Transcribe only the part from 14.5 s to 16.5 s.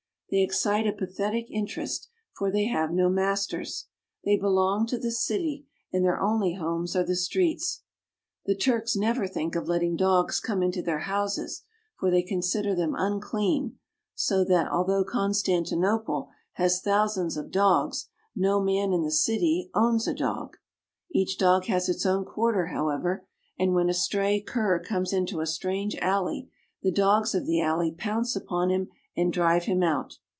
although IN CONSTANTINOPLE,